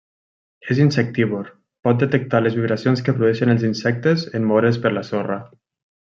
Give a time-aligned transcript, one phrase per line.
[0.75, 1.49] És insectívor,
[1.87, 5.37] pot detectar les vibracions que produeixen els insectes en moure's per la sorra.